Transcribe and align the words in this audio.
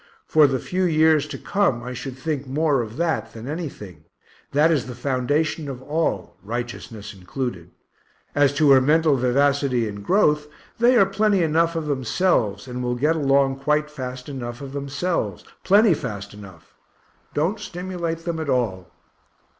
For 0.25 0.47
the 0.47 0.57
few 0.57 0.83
years 0.83 1.27
to 1.27 1.37
come 1.37 1.83
I 1.83 1.93
should 1.93 2.17
think 2.17 2.47
more 2.47 2.81
of 2.81 2.97
that 2.97 3.33
than 3.33 3.47
anything 3.47 4.05
that 4.51 4.71
is 4.71 4.87
the 4.87 4.95
foundation 4.95 5.69
of 5.69 5.79
all 5.83 6.35
(righteousness 6.41 7.13
included); 7.13 7.69
as 8.33 8.51
to 8.55 8.71
her 8.71 8.81
mental 8.81 9.15
vivacity 9.15 9.87
and 9.87 10.03
growth, 10.03 10.47
they 10.79 10.97
are 10.97 11.05
plenty 11.05 11.43
enough 11.43 11.75
of 11.75 11.85
themselves, 11.85 12.67
and 12.67 12.81
will 12.81 12.95
get 12.95 13.15
along 13.15 13.57
quite 13.59 13.91
fast 13.91 14.27
enough 14.27 14.59
of 14.59 14.73
themselves, 14.73 15.43
plenty 15.63 15.93
fast 15.93 16.33
enough 16.33 16.73
don't 17.35 17.59
stimulate 17.59 18.25
them 18.25 18.39
at 18.39 18.49
all. 18.49 18.87